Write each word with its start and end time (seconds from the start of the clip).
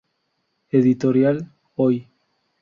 Editorial 0.71 1.47
Hoy. 1.75 2.07